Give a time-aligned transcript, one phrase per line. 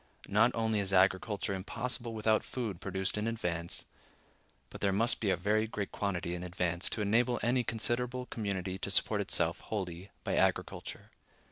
[0.27, 3.85] Not only is agriculture impossible without food produced in advance,
[4.71, 8.79] but there must be a very great quantity in advance to enable any considerable community
[8.79, 11.11] to support itself wholly by agriculture.